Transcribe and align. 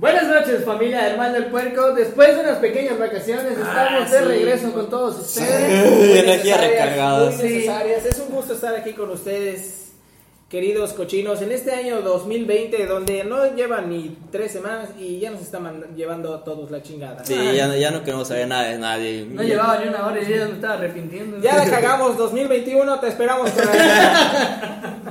Buenas 0.00 0.26
noches, 0.28 0.64
familia 0.64 1.14
Mal 1.18 1.34
del 1.34 1.46
Puerco. 1.46 1.92
Después 1.92 2.34
de 2.34 2.40
unas 2.40 2.56
pequeñas 2.56 2.98
vacaciones, 2.98 3.52
estamos 3.58 4.10
de 4.10 4.18
sí. 4.18 4.24
regreso 4.24 4.72
con 4.72 4.88
todos 4.88 5.18
ustedes. 5.18 6.18
Energía 6.24 6.56
recargada. 6.56 7.30
Muy 7.30 7.42
necesarias. 7.42 8.06
Es 8.06 8.18
un 8.18 8.34
gusto 8.34 8.54
estar 8.54 8.74
aquí 8.74 8.94
con 8.94 9.10
ustedes, 9.10 9.88
queridos 10.48 10.94
cochinos, 10.94 11.42
en 11.42 11.52
este 11.52 11.72
año 11.72 12.00
2020, 12.00 12.86
donde 12.86 13.24
no 13.24 13.54
llevan 13.54 13.90
ni 13.90 14.16
tres 14.32 14.52
semanas 14.52 14.88
y 14.98 15.18
ya 15.20 15.32
nos 15.32 15.42
están 15.42 15.94
llevando 15.94 16.34
a 16.34 16.44
todos 16.44 16.70
la 16.70 16.82
chingada. 16.82 17.22
Sí, 17.22 17.36
ya, 17.54 17.66
no- 17.66 17.76
ya 17.76 17.90
no 17.90 18.02
queremos 18.02 18.26
saber 18.26 18.48
nada 18.48 18.68
de 18.70 18.78
nadie. 18.78 19.26
No 19.28 19.42
llevaba 19.42 19.80
ni 19.80 19.88
una 19.88 20.06
hora 20.06 20.18
y 20.22 20.24
yo 20.26 20.36
ya 20.36 20.46
me 20.46 20.54
estaba 20.54 20.74
arrepintiendo. 20.74 21.40
Ya 21.42 21.56
la 21.56 21.68
cagamos 21.68 22.16
2021, 22.16 23.00
te 23.00 23.08
esperamos 23.08 23.50
por 23.50 23.68
ahí. 23.68 23.78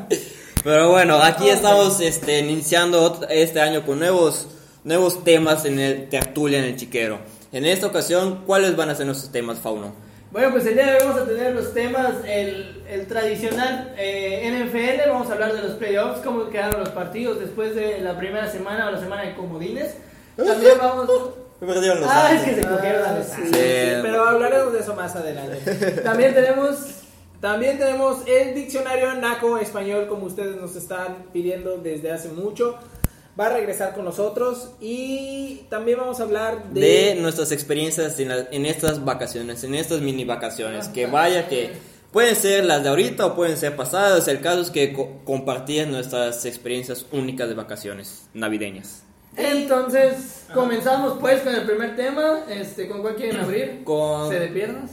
Pero 0.64 0.90
bueno, 0.90 1.22
aquí 1.22 1.48
estamos 1.48 2.02
este, 2.02 2.40
iniciando 2.40 3.22
este 3.30 3.62
año 3.62 3.86
con 3.86 4.00
nuevos, 4.00 4.48
nuevos 4.84 5.24
temas 5.24 5.66
en 5.66 5.80
el 5.80 6.10
tertulia 6.10 6.60
en 6.60 6.66
el 6.66 6.76
chiquero. 6.76 7.20
En 7.52 7.66
esta 7.66 7.88
ocasión, 7.88 8.44
¿cuáles 8.46 8.76
van 8.76 8.90
a 8.90 8.96
ser 8.96 9.06
nuestros 9.06 9.32
temas, 9.32 9.60
Fauno? 9.60 9.94
Bueno, 10.32 10.52
pues 10.52 10.66
el 10.68 10.76
día 10.76 10.86
de 10.86 10.92
hoy 10.94 11.00
vamos 11.08 11.22
a 11.22 11.26
tener 11.26 11.56
los 11.56 11.74
temas, 11.74 12.12
el, 12.28 12.84
el 12.88 13.08
tradicional 13.08 13.96
eh, 13.98 14.48
NFL, 14.70 15.10
vamos 15.10 15.28
a 15.30 15.34
hablar 15.34 15.54
de 15.54 15.64
los 15.64 15.72
playoffs, 15.72 16.20
cómo 16.24 16.50
quedaron 16.50 16.80
los 16.82 16.90
partidos 16.90 17.40
después 17.40 17.74
de 17.76 18.00
la 18.02 18.16
primera 18.18 18.48
semana 18.52 18.88
o 18.88 18.92
la 18.92 19.00
semana 19.00 19.24
de 19.24 19.34
comodines. 19.36 19.96
También 20.38 20.74
vamos... 20.80 21.10
Me 21.60 21.68
perdieron 21.68 22.00
los 22.00 22.10
Ah, 22.10 22.32
es 22.34 22.42
que 22.44 22.56
se 22.56 22.62
cogieron 22.68 23.04
a 23.06 23.18
los 23.18 23.26
Sí, 23.26 23.32
Santos. 23.32 23.50
sí, 23.52 23.60
Sí. 23.60 24.00
pero 24.02 24.24
hablaremos 24.30 24.72
de 24.72 24.80
eso 24.80 24.94
más 24.96 25.16
adelante. 25.16 25.58
También 26.04 26.34
tenemos... 26.34 26.76
También 27.42 27.78
tenemos 27.80 28.18
el 28.28 28.54
diccionario 28.54 29.14
Naco 29.16 29.58
español, 29.58 30.08
como 30.08 30.26
ustedes 30.26 30.58
nos 30.58 30.76
están 30.76 31.26
pidiendo 31.34 31.78
desde 31.78 32.12
hace 32.12 32.28
mucho. 32.30 32.78
Va 33.40 33.48
a 33.48 33.50
regresar 33.54 33.94
con 33.94 34.06
nosotros 34.06 34.70
y 34.80 35.62
también 35.70 35.98
vamos 35.98 36.20
a 36.20 36.24
hablar 36.24 36.72
de... 36.74 36.82
de 36.82 37.16
nuestras 37.16 37.52
experiencias 37.52 38.20
en, 38.20 38.30
la- 38.30 38.48
en 38.52 38.66
estas 38.66 39.04
vacaciones, 39.04 39.64
en 39.64 39.76
estas 39.76 40.02
mini 40.02 40.24
vacaciones. 40.26 40.88
Que 40.90 41.06
vaya 41.08 41.48
que 41.48 41.72
pueden 42.12 42.36
ser 42.36 42.66
las 42.66 42.84
de 42.84 42.90
ahorita 42.90 43.26
o 43.26 43.36
pueden 43.36 43.56
ser 43.58 43.76
pasadas. 43.76 44.28
El 44.28 44.42
caso 44.42 44.62
es 44.62 44.72
que 44.72 44.94
co- 44.94 45.20
compartir 45.24 45.88
nuestras 45.88 46.44
experiencias 46.46 47.06
únicas 47.12 47.48
de 47.48 47.56
vacaciones 47.56 48.24
navideñas. 48.34 49.04
Entonces, 49.38 50.44
comenzamos 50.54 51.18
pues 51.20 51.42
con 51.42 51.56
el 51.56 51.64
primer 51.66 51.96
tema. 51.96 52.42
Este, 52.50 52.88
¿Con 52.88 53.02
cuál 53.02 53.16
quieren 53.16 53.40
abrir? 53.40 53.82
Con- 53.86 54.30
¿Se 54.30 54.40
de 54.40 54.48
piernas? 54.48 54.92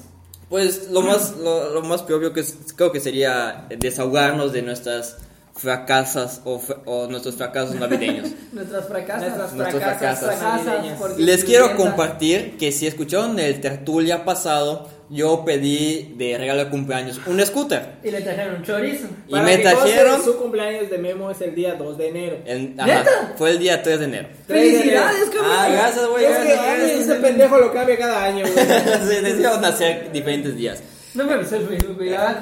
Pues 0.49 0.89
lo 0.91 1.01
más, 1.03 1.37
lo, 1.39 1.71
lo 1.75 1.83
más 1.83 2.03
propio 2.03 2.33
que 2.33 2.41
es- 2.41 2.57
creo 2.77 2.93
que 2.93 3.01
sería 3.01 3.67
desahogarnos 3.77 4.53
de 4.53 4.63
nuestras 4.63 5.17
fracasas 5.57 6.43
o, 6.45 6.59
fra- 6.59 6.77
o 6.85 7.07
nuestros 7.07 7.35
fracasos 7.37 7.75
navideños. 7.77 8.29
Nuestras 8.53 8.87
fracasas. 8.87 9.23
Nuestras 9.23 9.53
Nuestras 9.55 9.99
fracasas 10.21 11.19
Les 11.19 11.45
quiero 11.45 11.67
Siguiente. 11.69 11.83
compartir 11.91 12.57
que 12.59 12.73
si 12.73 12.87
escucharon 12.87 13.39
el 13.39 13.61
tertulia 13.61 14.25
pasado, 14.25 14.89
yo 15.09 15.45
pedí 15.45 16.15
de 16.19 16.37
regalo 16.37 16.65
de 16.65 16.71
cumpleaños 16.71 17.21
un 17.27 17.41
scooter. 17.45 17.95
Y 18.03 18.11
le 18.11 18.21
trajeron 18.21 18.63
chorizo. 18.65 19.07
Y 19.29 19.33
Para 19.33 19.45
me 19.45 19.59
trajeron... 19.59 20.23
Su 20.25 20.37
cumpleaños 20.37 20.91
de 20.91 20.99
Memo 20.99 21.31
es 21.31 21.41
el 21.41 21.55
día 21.55 21.75
2 21.75 21.97
de 21.99 22.09
enero. 22.09 22.37
el- 22.45 22.77
¿Neta? 22.77 23.01
ajá, 23.01 23.33
fue 23.39 23.51
el 23.51 23.59
día 23.59 23.83
3 23.83 23.99
de 24.01 24.05
enero. 24.05 24.29
¡Felicidades, 24.47 25.31
cabrón! 25.31 25.53
Ah, 25.57 25.69
gracias, 25.71 26.07
güey. 26.09 26.25
Es 26.25 26.37
que 26.39 26.95
este 27.01 27.15
pendejo 27.17 27.59
lo 27.59 27.73
cambia 27.73 27.97
cada 27.99 28.25
año, 28.25 28.45
güey. 28.47 28.67
Sí, 29.09 29.23
decidimos 29.23 29.61
nacer 29.61 30.11
diferentes 30.13 30.55
días. 30.57 30.83
No 31.17 31.25
me 31.25 31.33
avisó 31.35 31.57
el 31.57 31.67
Facebook, 31.67 31.97
güey. 31.97 32.15
Ah. 32.15 32.41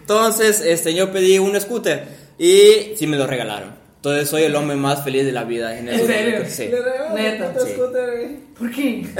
Entonces, 0.00 0.60
este, 0.60 0.94
yo 0.94 1.12
pedí 1.12 1.38
un 1.38 1.58
scooter 1.60 2.04
y 2.38 2.94
sí 2.96 3.06
me 3.06 3.16
lo 3.16 3.26
regalaron. 3.26 3.70
Entonces 3.96 4.28
soy 4.28 4.42
el 4.42 4.54
hombre 4.54 4.76
más 4.76 5.02
feliz 5.02 5.24
de 5.24 5.32
la 5.32 5.44
vida 5.44 5.78
en 5.78 5.88
¿En 5.88 6.06
serio? 6.06 6.32
momento, 6.40 6.50
Sí. 6.50 6.70
Neta, 7.14 7.54
sí. 7.58 7.72
¿Por 8.58 8.70
qué? 8.70 9.04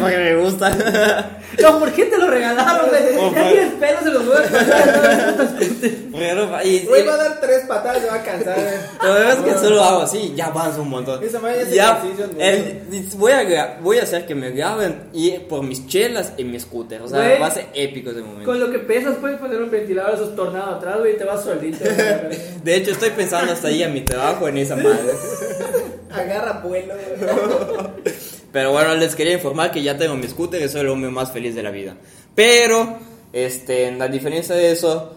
Porque 0.00 0.16
me 0.16 0.36
gusta. 0.36 1.30
No, 1.62 1.78
¿por 1.78 1.92
qué 1.92 2.06
te 2.06 2.18
lo 2.18 2.26
regalaron, 2.26 2.88
güey? 2.88 3.32
Ya 3.32 3.48
tienes 3.48 3.72
pelos 3.74 4.02
en 4.06 4.14
los 4.14 4.26
huevos. 4.26 4.48
Pero, 6.12 6.48
y, 6.64 6.68
y- 6.68 6.86
Güey, 6.86 7.06
va 7.06 7.14
a 7.14 7.16
dar 7.16 7.40
tres 7.40 7.64
patadas, 7.68 8.02
se 8.02 8.08
va 8.08 8.14
a 8.14 8.22
cansar, 8.24 8.54
güey. 8.56 8.74
pero 9.00 9.28
es 9.30 9.36
que 9.36 9.54
solo 9.64 9.80
hago 9.84 10.00
así, 10.02 10.32
ya 10.34 10.46
avanzo 10.46 10.82
un 10.82 10.88
montón. 10.88 11.22
Esa 11.22 11.40
Ya, 11.70 12.02
el- 12.38 12.82
voy, 13.16 13.30
a, 13.32 13.78
voy 13.80 13.98
a 13.98 14.02
hacer 14.02 14.26
que 14.26 14.34
me 14.34 14.50
graben 14.50 15.04
y 15.12 15.30
por 15.38 15.62
mis 15.62 15.86
chelas 15.86 16.32
en 16.38 16.50
mi 16.50 16.58
scooter. 16.58 17.02
O 17.02 17.08
sea, 17.08 17.20
Güey. 17.24 17.38
va 17.40 17.46
a 17.46 17.50
ser 17.52 17.66
épico 17.72 18.10
ese 18.10 18.20
momento. 18.22 18.46
Con 18.46 18.58
lo 18.58 18.72
que 18.72 18.80
pesas 18.80 19.14
puedes 19.20 19.38
poner 19.38 19.62
un 19.62 19.70
ventilador 19.70 20.14
esos 20.14 20.34
tornados 20.34 20.78
atrás, 20.78 20.98
güey, 20.98 21.14
y 21.14 21.18
te 21.18 21.24
vas 21.24 21.44
güey. 21.44 21.70
De 22.64 22.74
hecho, 22.74 22.90
estoy 22.90 23.10
pensando 23.10 23.52
hasta 23.52 23.68
ahí 23.68 23.84
a 23.84 23.88
mi 23.88 24.00
trabajo 24.00 24.48
en 24.48 24.58
esa 24.58 24.74
madre. 24.74 24.98
Agarra 26.10 26.60
vuelo, 26.64 26.94
güey. 26.94 28.14
Pero 28.54 28.70
bueno, 28.70 28.94
les 28.94 29.16
quería 29.16 29.32
informar 29.32 29.72
que 29.72 29.82
ya 29.82 29.98
tengo 29.98 30.14
mi 30.14 30.28
scooter 30.28 30.62
y 30.62 30.68
soy 30.68 30.82
el 30.82 30.88
hombre 30.88 31.10
más 31.10 31.32
feliz 31.32 31.56
de 31.56 31.62
la 31.64 31.72
vida. 31.72 31.96
Pero, 32.36 33.00
este, 33.32 33.88
en 33.88 33.98
la 33.98 34.06
diferencia 34.06 34.54
de 34.54 34.70
eso, 34.70 35.12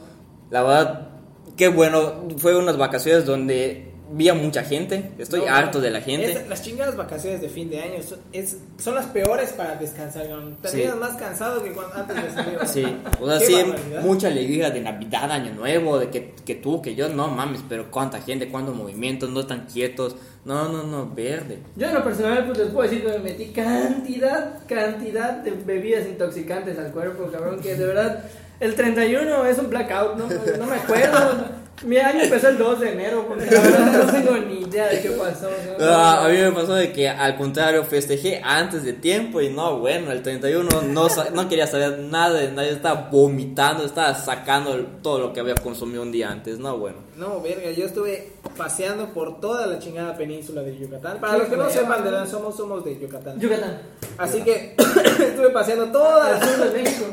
la 0.49 0.63
verdad, 0.63 1.09
qué 1.55 1.67
bueno, 1.67 2.27
fue 2.39 2.57
unas 2.57 2.77
vacaciones 2.77 3.27
donde 3.27 3.86
vi 4.11 4.29
a 4.29 4.33
mucha 4.33 4.63
gente. 4.63 5.11
Estoy 5.17 5.41
No, 5.41 5.47
harto 5.53 5.79
de 5.81 5.89
la 5.91 6.01
gente. 6.01 6.31
es- 6.31 6.47
las 6.47 6.61
chingadas 6.61 6.95
vacaciones 6.95 7.41
de 7.41 7.49
fin 7.49 7.69
de 7.69 7.81
año 7.81 8.01
son, 8.01 8.19
es- 8.31 8.57
son 8.77 8.95
las 8.95 9.05
peores 9.07 9.49
para 9.51 9.75
descansar. 9.75 10.27
¿no? 10.29 10.55
Terminas 10.57 10.93
Sí. 10.93 10.99
más 10.99 11.15
cansado 11.17 11.63
que 11.63 11.71
cuando, 11.71 11.93
antes 11.95 12.15
de 12.23 12.31
salir. 12.31 12.59
Sí, 12.65 12.97
o 13.19 13.27
sea, 13.29 13.39
sí, 13.39 13.55
mucha 14.01 14.27
alegría 14.27 14.69
de 14.69 14.81
Navidad, 14.81 15.31
Año 15.31 15.53
Nuevo, 15.53 15.99
de 15.99 16.09
que, 16.09 16.33
que 16.45 16.55
tú, 16.55 16.81
que 16.81 16.95
yo, 16.95 17.09
no 17.09 17.27
mames, 17.27 17.61
pero 17.67 17.91
cuánta 17.91 18.21
gente, 18.21 18.49
cuántos 18.49 18.75
movimientos, 18.75 19.29
no 19.29 19.41
están 19.41 19.65
quietos. 19.71 20.15
No, 20.45 20.69
no, 20.69 20.83
no, 20.83 21.09
verde. 21.13 21.59
Yo 21.75 21.87
en 21.87 21.93
lo 21.95 22.03
personal 22.03 22.45
pues 22.45 22.57
les 22.57 22.67
puedo 22.69 22.89
decir 22.89 23.05
que 23.05 23.11
me 23.11 23.19
metí 23.19 23.47
cantidad, 23.47 24.65
cantidad 24.65 25.31
de 25.33 25.51
bebidas 25.51 26.05
intoxicantes 26.07 26.79
al 26.79 26.91
cuerpo, 26.91 27.29
cabrón, 27.31 27.59
que 27.59 27.75
de 27.75 27.85
verdad 27.85 28.23
el 28.61 28.73
31 28.75 29.45
es 29.45 29.57
un 29.57 29.69
blackout, 29.69 30.15
no, 30.17 30.27
no 30.57 30.65
me 30.65 30.75
acuerdo. 30.77 31.45
Mi 31.83 31.97
año 31.97 32.23
empezó 32.23 32.49
el 32.49 32.57
2 32.57 32.79
de 32.79 32.91
enero, 32.91 33.25
porque 33.27 33.45
la 33.45 33.61
verdad 33.61 34.05
no 34.05 34.11
tengo 34.11 34.37
ni 34.37 34.61
idea 34.61 34.87
de 34.87 34.99
qué 34.99 35.11
pasó. 35.11 35.47
¿no? 35.77 35.85
Ah, 35.85 36.25
a 36.25 36.29
mí 36.29 36.37
me 36.37 36.51
pasó 36.51 36.73
de 36.73 36.91
que 36.91 37.07
al 37.07 37.37
contrario 37.37 37.83
festejé 37.83 38.41
antes 38.43 38.83
de 38.83 38.93
tiempo 38.93 39.41
y 39.41 39.49
no, 39.49 39.77
bueno, 39.77 40.11
el 40.11 40.23
31 40.23 40.81
no, 40.81 41.07
no 41.33 41.49
quería 41.49 41.67
saber 41.67 41.99
nada 41.99 42.39
de 42.39 42.51
nadie, 42.51 42.71
estaba 42.71 43.09
vomitando, 43.11 43.85
estaba 43.85 44.15
sacando 44.15 44.75
todo 45.03 45.19
lo 45.19 45.33
que 45.33 45.39
había 45.39 45.53
consumido 45.53 46.01
un 46.01 46.11
día 46.11 46.31
antes, 46.31 46.57
no, 46.57 46.77
bueno. 46.77 46.97
No, 47.15 47.41
verga, 47.41 47.69
yo 47.69 47.85
estuve 47.85 48.31
paseando 48.57 49.13
por 49.13 49.39
toda 49.39 49.67
la 49.67 49.77
chingada 49.77 50.17
península 50.17 50.63
de 50.63 50.75
Yucatán. 50.79 51.19
Para 51.19 51.37
los 51.37 51.47
que 51.47 51.57
no 51.57 51.69
sepan 51.69 52.03
de 52.03 52.09
dónde 52.09 52.29
somos, 52.29 52.57
somos 52.57 52.83
de 52.83 52.99
Yucatán. 52.99 53.39
Yucatán, 53.39 53.81
Así 54.17 54.41
que 54.41 54.75
estuve 55.19 55.49
paseando 55.51 55.91
toda 55.91 56.31
la... 56.31 56.39
sur 56.43 56.71
de 56.71 56.79
México. 56.81 57.05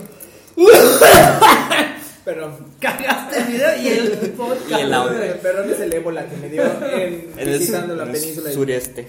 Perdón. 2.24 2.56
Cagaste 2.80 3.38
el 3.38 3.44
video 3.44 3.76
y 3.82 3.88
el 3.88 4.10
podcast. 4.30 4.70
Y 4.70 4.74
el 4.74 4.94
audio. 4.94 5.18
Perdón, 5.42 5.70
es 5.70 5.80
el 5.80 5.92
ébola 5.92 6.26
que 6.26 6.36
me 6.36 6.48
dio 6.48 6.62
en, 6.64 7.32
En 7.38 7.48
el, 7.48 7.58
visitando 7.58 7.94
la 7.96 8.04
el 8.04 8.10
península. 8.12 8.48
de- 8.48 8.54
sureste. 8.54 9.08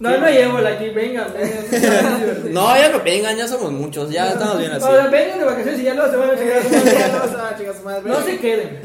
No, 0.00 0.10
no 0.18 0.28
llevo 0.28 0.58
la 0.58 0.70
aquí, 0.70 0.88
vengan, 0.90 1.28
vengan. 1.32 2.52
No, 2.52 2.76
ya 2.76 2.88
no 2.88 3.00
vengan, 3.04 3.36
ya 3.36 3.46
somos 3.46 3.70
muchos, 3.70 4.10
ya 4.10 4.32
estamos 4.32 4.58
bien 4.58 4.72
así. 4.72 4.84
Ahora 4.84 5.06
vengan 5.06 5.38
de 5.38 5.44
vacaciones 5.44 5.80
y 5.80 5.84
ya 5.84 5.94
luego 5.94 6.10
se 6.10 6.16
van 6.16 6.30
a 6.30 6.36
chingar 6.36 6.56
a 6.58 6.62
su 6.64 6.68
madre. 6.74 6.98
Ya 6.98 7.08
no 7.08 7.28
se 7.28 7.36
van 7.36 7.46
a 7.54 7.56
chingar 7.56 7.76
su 7.76 7.82
madre. 7.84 8.02
No 8.10 8.22
se 8.24 8.38
queden. 8.38 8.80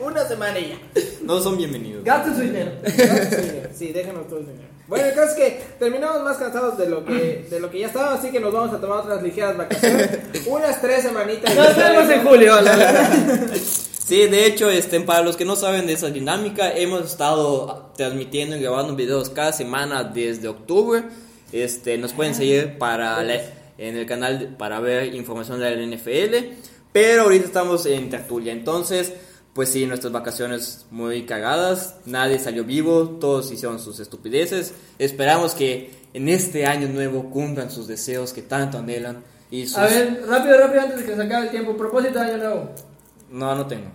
Una 0.00 0.28
semana 0.28 0.58
y 0.60 0.68
ya. 0.68 1.02
No 1.22 1.40
son 1.40 1.56
bienvenidos. 1.58 2.04
Gasten 2.04 2.34
su 2.36 2.40
dinero. 2.42 2.70
Sí, 2.86 3.76
sí, 3.86 3.92
déjenos 3.92 4.28
todo 4.28 4.38
el 4.38 4.46
dinero. 4.46 4.68
Bueno, 4.92 5.06
el 5.08 5.14
caso 5.14 5.30
es 5.30 5.34
que 5.36 5.60
terminamos 5.78 6.22
más 6.22 6.36
cansados 6.36 6.76
de 6.76 6.86
lo 6.86 7.02
que, 7.02 7.46
de 7.48 7.60
lo 7.60 7.70
que 7.70 7.78
ya 7.78 7.86
estábamos, 7.86 8.18
así 8.18 8.30
que 8.30 8.40
nos 8.40 8.52
vamos 8.52 8.74
a 8.74 8.78
tomar 8.78 8.98
otras 8.98 9.22
ligeras 9.22 9.56
vacaciones. 9.56 10.18
Unas 10.46 10.82
tres 10.82 11.02
semanitas. 11.04 11.54
Nos 11.56 11.74
vemos 11.76 12.10
en 12.10 12.22
julio. 12.24 12.60
la 12.60 12.76
verdad. 12.76 13.10
Sí, 14.06 14.26
de 14.26 14.44
hecho, 14.44 14.68
este, 14.68 15.00
para 15.00 15.22
los 15.22 15.38
que 15.38 15.46
no 15.46 15.56
saben 15.56 15.86
de 15.86 15.94
esa 15.94 16.08
dinámica, 16.10 16.72
hemos 16.76 17.06
estado 17.06 17.90
transmitiendo 17.96 18.54
y 18.56 18.60
grabando 18.60 18.94
videos 18.94 19.30
cada 19.30 19.54
semana 19.54 20.04
desde 20.04 20.48
octubre. 20.48 21.04
Este, 21.52 21.96
nos 21.96 22.12
pueden 22.12 22.34
seguir 22.34 22.76
para 22.76 23.22
la- 23.22 23.40
en 23.78 23.96
el 23.96 24.04
canal 24.04 24.56
para 24.58 24.78
ver 24.80 25.14
información 25.14 25.58
de 25.58 25.74
la 25.74 25.82
NFL. 25.96 26.54
Pero 26.92 27.22
ahorita 27.22 27.46
estamos 27.46 27.86
en 27.86 28.10
tertulia, 28.10 28.52
entonces, 28.52 29.14
pues 29.54 29.68
sí, 29.68 29.86
nuestras 29.86 30.12
vacaciones 30.12 30.86
muy 30.90 31.26
cagadas. 31.26 31.96
Nadie 32.06 32.38
salió 32.38 32.64
vivo, 32.64 33.18
todos 33.20 33.52
hicieron 33.52 33.78
sus 33.78 34.00
estupideces. 34.00 34.74
Esperamos 34.98 35.54
que 35.54 35.90
en 36.14 36.28
este 36.28 36.66
año 36.66 36.88
nuevo 36.88 37.30
cumplan 37.30 37.70
sus 37.70 37.86
deseos 37.86 38.32
que 38.32 38.42
tanto 38.42 38.78
anhelan. 38.78 39.22
Y 39.50 39.66
sus... 39.66 39.78
A 39.78 39.86
ver, 39.86 40.22
rápido, 40.26 40.58
rápido, 40.58 40.82
antes 40.82 41.00
de 41.00 41.04
que 41.04 41.14
se 41.14 41.22
acabe 41.22 41.46
el 41.46 41.50
tiempo. 41.50 41.76
Propósito 41.76 42.18
de 42.18 42.24
año 42.24 42.38
nuevo. 42.38 42.70
No, 43.30 43.54
no 43.54 43.66
tengo. 43.66 43.90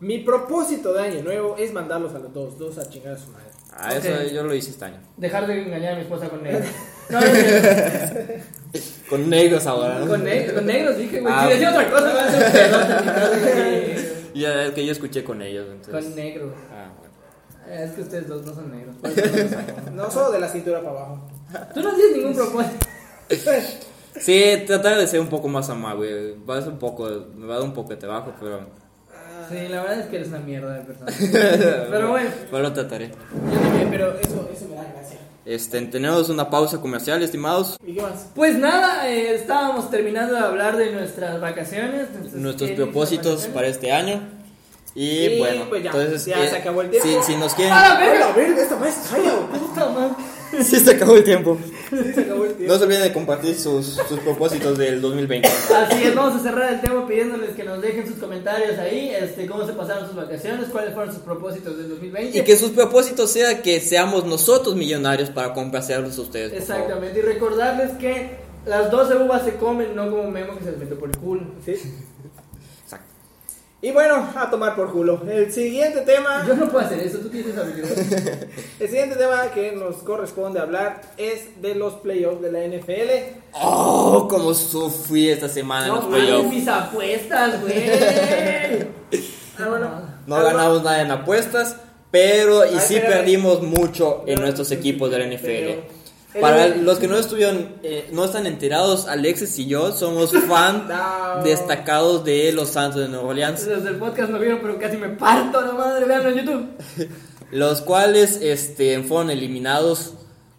Mi 0.00 0.18
propósito 0.18 0.92
de 0.94 1.02
año 1.02 1.22
nuevo 1.22 1.56
es 1.58 1.72
mandarlos 1.72 2.14
a 2.14 2.18
los 2.18 2.32
dos, 2.32 2.58
dos 2.58 2.78
a 2.78 2.88
chingar 2.88 3.14
a 3.14 3.18
su 3.18 3.30
madre. 3.30 3.46
Ah, 3.78 3.94
eso 3.94 4.08
yo 4.32 4.42
lo 4.42 4.54
hice 4.54 4.70
este 4.70 4.86
año. 4.86 4.98
Dejar 5.18 5.46
de 5.46 5.62
engañar 5.62 5.92
a 5.92 5.96
mi 5.96 6.02
esposa 6.02 6.28
con 6.28 6.42
negros. 6.42 6.66
No, 7.08 7.20
no, 7.20 7.28
no, 7.28 7.32
Con 9.08 9.30
negros 9.30 9.64
ahora, 9.64 10.00
¿no? 10.00 10.08
con, 10.08 10.24
negros, 10.24 10.54
con 10.54 10.66
negros 10.66 10.98
dije, 10.98 11.20
güey. 11.20 11.32
Ah. 11.32 11.44
Si 11.44 11.52
decía 11.52 11.70
otra 11.70 11.88
cosa, 11.88 12.12
Ya 14.36 14.64
es 14.64 14.72
que 14.72 14.84
yo 14.84 14.92
escuché 14.92 15.24
con 15.24 15.42
ellos. 15.42 15.66
Entonces. 15.70 16.04
Con 16.04 16.14
negros. 16.14 16.52
Ah, 16.70 16.90
bueno. 16.98 17.82
Es 17.82 17.90
que 17.92 18.02
ustedes 18.02 18.28
dos 18.28 18.44
no 18.46 18.54
son 18.54 18.70
negros. 18.70 18.94
por 18.96 19.10
eso 19.10 19.92
no 19.92 20.10
solo 20.10 20.30
de 20.30 20.40
la 20.40 20.48
cintura 20.48 20.80
para 20.80 20.90
abajo. 20.90 21.28
Tú 21.74 21.82
no 21.82 21.94
tienes 21.94 22.16
ningún 22.16 22.34
propósito. 22.34 22.86
Sí, 24.20 24.64
tratar 24.66 24.96
de 24.96 25.06
ser 25.06 25.20
un 25.20 25.28
poco 25.28 25.48
más 25.48 25.68
amable. 25.68 26.36
Va 26.48 26.58
a 26.58 26.62
ser 26.62 26.72
un 26.72 26.78
poco, 26.78 27.08
me 27.34 27.46
va 27.46 27.54
a 27.54 27.58
dar 27.58 27.66
un 27.66 27.74
poco 27.74 27.90
de 27.90 27.96
trabajo, 27.96 28.32
pero. 28.40 28.60
Sí, 29.48 29.68
la 29.68 29.82
verdad 29.82 30.00
es 30.00 30.06
que 30.06 30.16
eres 30.16 30.28
una 30.28 30.38
mierda 30.40 30.74
de 30.74 30.80
persona. 30.80 31.12
Pero 31.90 32.10
bueno, 32.10 32.30
Pero 32.50 32.62
lo 32.64 32.72
trataré. 32.72 33.10
Yo 33.10 33.65
pero 33.90 34.18
eso, 34.18 34.48
eso 34.52 34.66
me 34.68 34.76
da 34.76 34.84
gracia. 34.84 35.18
Este, 35.44 35.80
tenemos 35.82 36.28
una 36.28 36.50
pausa 36.50 36.80
comercial, 36.80 37.22
estimados. 37.22 37.76
¿Y 37.86 37.94
qué 37.94 38.02
más? 38.02 38.26
pues 38.34 38.56
nada, 38.58 39.08
eh, 39.08 39.34
estábamos 39.34 39.90
terminando 39.90 40.34
de 40.34 40.40
hablar 40.40 40.76
de 40.76 40.90
nuestras 40.92 41.40
vacaciones. 41.40 42.10
nuestras 42.10 42.34
Nuestros 42.34 42.70
queridas 42.70 42.84
propósitos 42.88 43.26
vacaciones. 43.32 43.54
para 43.54 43.66
este 43.68 43.92
año. 43.92 44.20
Y, 44.94 45.26
Y, 45.26 45.38
bueno, 45.38 45.66
pues 45.68 45.82
ya, 45.84 45.90
entonces. 45.90 46.24
ya 46.24 46.42
eh, 46.42 46.48
se 46.48 46.56
acabó 46.56 46.80
el 46.82 46.90
tiempo. 46.90 47.22
Si, 47.22 47.32
si 47.32 47.38
nos 47.38 47.54
quieren. 47.54 47.72
¡A 47.72 47.88
la 47.94 48.00
verga! 48.00 48.24
¡A 48.24 48.28
la 48.30 48.34
verga! 48.34 48.62
¡Esta 48.62 48.76
falla! 48.76 49.32
Puta 49.52 49.88
madre. 49.90 50.14
sí, 50.62 50.80
se 50.80 50.90
acabó 50.92 51.16
el 51.16 51.24
tiempo. 51.24 51.58
Sí, 51.90 51.96
se 52.14 52.20
acabó 52.20 52.44
el 52.44 52.54
tiempo. 52.54 52.72
No 52.72 52.78
se 52.78 52.84
olviden 52.84 53.02
de 53.02 53.12
compartir 53.12 53.54
sus, 53.54 53.98
sus 54.08 54.18
propósitos 54.20 54.78
del 54.78 55.00
2020. 55.00 55.48
Así 55.48 56.04
es, 56.04 56.14
vamos 56.14 56.40
a 56.40 56.42
cerrar 56.42 56.72
el 56.72 56.80
tema 56.80 57.06
pidiéndoles 57.06 57.50
que 57.50 57.64
nos 57.64 57.80
dejen 57.80 58.06
sus 58.06 58.16
comentarios 58.16 58.78
ahí, 58.78 59.10
este, 59.10 59.46
cómo 59.46 59.66
se 59.66 59.72
pasaron 59.72 60.06
sus 60.06 60.16
vacaciones, 60.16 60.68
cuáles 60.70 60.94
fueron 60.94 61.12
sus 61.12 61.22
propósitos 61.22 61.76
del 61.76 61.88
2020. 61.90 62.38
Y 62.38 62.42
que 62.42 62.56
sus 62.56 62.70
propósitos 62.70 63.30
sea 63.30 63.62
que 63.62 63.80
seamos 63.80 64.24
nosotros 64.24 64.76
millonarios 64.76 65.30
para 65.30 65.52
complacerlos 65.54 66.18
a 66.18 66.22
ustedes. 66.22 66.52
Exactamente, 66.52 67.18
y 67.18 67.22
recordarles 67.22 67.92
que 67.98 68.46
las 68.66 68.90
12 68.90 69.16
uvas 69.18 69.44
se 69.44 69.54
comen, 69.56 69.94
no 69.94 70.10
como 70.10 70.30
Memo 70.30 70.56
que 70.58 70.64
se 70.64 70.70
les 70.72 70.80
metió 70.80 70.98
por 70.98 71.08
el 71.08 71.16
culo. 71.18 71.42
Sí. 71.64 71.74
Y 73.82 73.92
bueno, 73.92 74.26
a 74.34 74.48
tomar 74.50 74.74
por 74.74 74.90
culo. 74.90 75.20
El 75.30 75.52
siguiente 75.52 76.00
tema, 76.00 76.44
Yo 76.46 76.54
no 76.56 76.68
puedo 76.70 76.84
hacer 76.84 76.98
eso, 76.98 77.18
tú 77.18 77.28
tienes 77.28 77.56
habilidad. 77.56 77.90
el 78.80 78.88
siguiente 78.88 79.16
tema 79.16 79.50
que 79.54 79.72
nos 79.72 79.96
corresponde 79.96 80.58
hablar 80.60 81.02
es 81.18 81.60
de 81.60 81.74
los 81.74 81.94
playoffs 81.94 82.40
de 82.40 82.52
la 82.52 82.60
NFL. 82.66 83.36
Oh, 83.52 84.26
como 84.28 84.54
sufrí 84.54 85.28
esta 85.28 85.48
semana 85.48 85.86
en 85.86 85.88
No 85.92 85.96
los 85.96 86.04
mames 86.10 86.24
playoffs. 86.24 86.48
mis 86.50 86.68
apuestas, 86.68 87.60
güey. 87.60 88.86
Ah, 89.58 89.68
bueno. 89.70 89.88
No 90.26 90.36
Ah, 90.36 90.42
ganamos 90.42 90.82
nada 90.82 91.00
en 91.00 91.10
apuestas, 91.10 91.76
pero 92.10 92.66
y 92.66 92.74
Ay, 92.74 92.80
sí 92.80 92.96
perdimos 93.00 93.62
mucho 93.62 94.22
en 94.26 94.34
No, 94.36 94.42
nuestros 94.42 94.70
equipos 94.70 95.10
de 95.10 95.18
la 95.18 95.24
NFL. 95.34 95.95
Para 96.40 96.68
los 96.68 96.98
que 96.98 97.08
no 97.08 97.16
estuvieron, 97.16 97.68
eh, 97.82 98.08
no 98.12 98.24
están 98.24 98.46
enterados, 98.46 99.06
Alexis 99.08 99.58
y 99.58 99.66
yo 99.66 99.92
somos 99.92 100.32
fan 100.48 100.86
No. 100.88 101.42
destacados 101.42 102.24
de 102.24 102.52
los 102.52 102.68
Santos 102.70 103.00
de 103.02 103.08
Nueva 103.08 103.28
Orleans, 103.28 103.66
Los 103.66 103.84
del 103.84 103.96
podcast 103.96 104.30
no 104.30 104.38
vieron, 104.38 104.58
pero 104.60 104.78
casi 104.78 104.96
me 104.96 105.08
parto 105.10 105.60
la 105.60 105.72
madre, 105.72 106.04
veanlo 106.06 106.30
en 106.30 106.36
YouTube. 106.44 106.66
los 107.52 107.80
cuales 107.82 108.40
este, 108.42 109.02
fueron 109.02 109.30
eliminados 109.30 110.14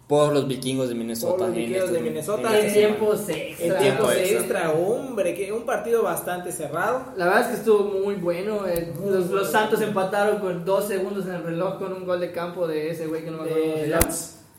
por 0.06 0.32
los 0.32 0.48
vikingos 0.48 0.88
de 0.88 0.94
Minnesota. 0.94 1.36
Por 1.36 1.48
los 1.48 1.48
en 1.50 1.54
vikingos 1.66 1.84
este- 1.84 1.92
de 1.92 2.00
Minnesota. 2.02 2.58
en 2.58 2.66
En 2.66 2.72
tiempos 2.72 3.28
extra. 3.28 3.66
En 3.66 3.78
tiempos 3.78 4.14
extra. 4.14 4.38
extra, 4.38 4.70
hombre, 4.72 5.34
que 5.34 5.52
un 5.52 5.66
partido 5.66 6.02
bastante 6.02 6.50
cerrado. 6.50 7.12
La 7.18 7.26
verdad 7.26 7.40
es 7.42 7.46
que 7.48 7.54
estuvo 7.56 7.84
muy 8.02 8.14
bueno. 8.14 8.66
eh, 8.66 8.90
los, 9.04 9.26
los 9.28 9.50
Santos 9.50 9.82
empataron 9.82 10.38
con 10.38 10.64
dos 10.64 10.86
segundos 10.88 11.26
en 11.26 11.34
el 11.34 11.42
reloj 11.42 11.78
con 11.78 11.92
un 11.92 12.06
gol 12.06 12.20
de 12.20 12.32
campo 12.32 12.66
de 12.66 12.90
ese 12.90 13.06
güey 13.06 13.22
que 13.22 13.30
no 13.30 13.42
me 13.42 13.50
acuerdo 13.50 13.84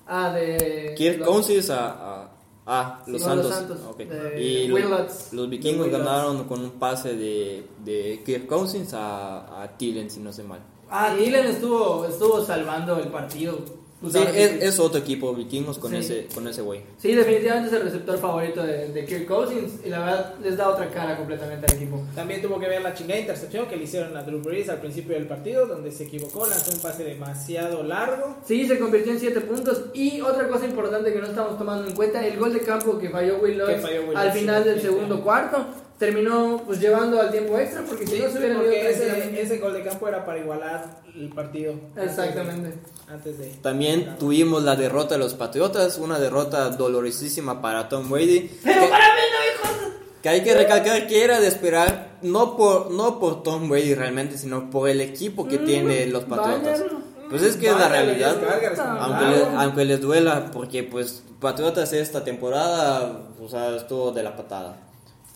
Ah, 0.09 0.31
de. 0.33 0.93
Kirk 0.97 1.23
Cousins 1.23 1.69
a, 1.69 1.89
a- 2.25 2.29
a 2.65 3.03
los, 3.07 3.21
Santos. 3.21 3.45
los 3.45 3.53
Santos. 3.55 3.79
Ok. 3.89 3.97
De 3.99 4.41
Y 4.41 4.67
los 4.67 5.49
vikingos 5.49 5.87
Willots. 5.87 6.03
ganaron 6.05 6.43
con 6.45 6.59
un 6.63 6.71
pase 6.71 7.15
de, 7.15 7.65
de 7.83 8.21
Kirk 8.25 8.45
Cousins 8.47 8.93
a, 8.93 9.61
a 9.63 9.77
Thielen, 9.77 10.09
si 10.09 10.19
no 10.19 10.31
sé 10.33 10.43
mal. 10.43 10.59
Ah, 10.91 11.13
Dylan 11.15 11.45
estuvo, 11.47 12.05
estuvo 12.05 12.43
salvando 12.43 12.97
el 12.97 13.07
partido. 13.09 13.59
Tú 14.01 14.09
Sí, 14.09 14.19
es, 14.19 14.49
que- 14.51 14.65
es 14.65 14.79
otro 14.79 14.99
equipo 15.01 15.33
vikingos 15.33 15.77
con 15.77 15.91
Sí. 15.91 15.97
ese 15.97 16.27
con 16.33 16.47
ese 16.47 16.61
güey. 16.61 16.81
Sí, 16.97 17.13
definitivamente 17.13 17.67
es 17.67 17.73
el 17.75 17.81
receptor 17.83 18.17
favorito 18.17 18.63
de, 18.63 18.93
de 18.93 19.05
Kirk 19.05 19.25
Cousins. 19.25 19.73
Y 19.85 19.89
la 19.89 19.99
verdad 19.99 20.35
les 20.41 20.55
da 20.55 20.69
otra 20.69 20.89
cara 20.89 21.17
completamente 21.17 21.65
al 21.69 21.75
equipo. 21.75 22.01
También 22.15 22.41
tuvo 22.41 22.59
que 22.59 22.69
ver 22.69 22.81
la 22.81 22.93
chingada 22.93 23.19
intercepción 23.19 23.67
que 23.67 23.75
le 23.75 23.83
hicieron 23.83 24.15
a 24.15 24.23
Drew 24.23 24.41
Brees 24.41 24.69
al 24.69 24.79
principio 24.79 25.15
del 25.15 25.27
partido, 25.27 25.65
donde 25.65 25.91
se 25.91 26.05
equivocó, 26.05 26.47
lanzó 26.47 26.71
un 26.71 26.79
pase 26.79 27.03
demasiado 27.03 27.83
largo. 27.83 28.37
Sí, 28.45 28.65
se 28.67 28.79
convirtió 28.79 29.11
en 29.11 29.19
7 29.19 29.41
puntos. 29.41 29.83
Y 29.93 30.21
otra 30.21 30.47
cosa 30.47 30.65
importante 30.65 31.11
que 31.11 31.19
no 31.19 31.27
estamos 31.27 31.57
tomando 31.57 31.87
en 31.87 31.93
cuenta, 31.95 32.25
el 32.25 32.39
gol 32.39 32.53
de 32.53 32.61
campo 32.61 32.97
que 32.97 33.09
falló 33.09 33.39
Will 33.39 33.59
falló 33.81 34.03
Will 34.07 34.15
al 34.17 34.31
final 34.31 34.63
del 34.63 34.75
sí, 34.79 34.87
segundo 34.87 35.21
cuarto, 35.21 35.65
terminó 35.99 36.63
pues 36.65 36.79
llevando 36.79 37.19
al 37.21 37.29
tiempo 37.31 37.59
extra 37.59 37.83
porque 37.83 38.07
si 38.07 38.19
no 38.19 38.29
se 38.31 38.37
hubieran 38.39 38.61
ido 38.63 38.71
ese, 38.71 39.41
ese 39.41 39.57
gol 39.59 39.73
de 39.73 39.83
campo 39.83 40.07
era 40.07 40.25
para 40.25 40.39
igualar 40.39 41.01
el 41.15 41.29
partido. 41.29 41.73
Exactamente. 41.95 42.73
Antes 43.07 43.37
de. 43.37 43.47
También 43.61 44.15
tuvimos 44.17 44.63
la 44.63 44.75
derrota 44.75 45.15
de 45.15 45.19
los 45.19 45.33
Patriotas, 45.33 45.97
una 45.97 46.17
derrota 46.19 46.69
dolorosísima 46.69 47.61
para 47.61 47.89
Tom 47.89 48.09
Brady. 48.09 48.49
Pero 48.63 48.81
que, 48.81 48.87
para 48.87 49.05
mí 49.13 49.21
no, 49.31 49.67
hijos. 49.69 49.93
que 50.23 50.29
hay 50.29 50.43
que 50.43 50.53
recalcar 50.53 51.07
que 51.07 51.23
era 51.23 51.39
de 51.39 51.47
esperar, 51.47 52.17
no 52.21 52.55
por, 52.55 52.91
no 52.91 53.19
por 53.19 53.43
Tom 53.43 53.67
Brady 53.69 53.93
realmente, 53.95 54.37
sino 54.37 54.69
por 54.69 54.87
el 54.89 55.01
equipo 55.01 55.47
que 55.47 55.59
Mm, 55.59 55.65
tiene 55.65 56.05
los 56.07 56.23
Patriotas. 56.25 56.83
Pues 57.29 57.43
es 57.43 57.57
que 57.57 57.67
es 57.67 57.77
la 57.77 57.89
realidad. 57.89 58.37
Aunque, 58.41 58.69
claro. 58.75 59.31
le- 59.35 59.57
aunque 59.57 59.85
les 59.85 60.01
duela, 60.01 60.49
porque 60.51 60.83
pues 60.83 61.23
Patriotas 61.39 61.93
esta 61.93 62.23
temporada, 62.23 63.27
o 63.41 63.47
sea, 63.49 63.75
estuvo 63.75 64.11
de 64.11 64.23
la 64.23 64.35
patada. 64.35 64.77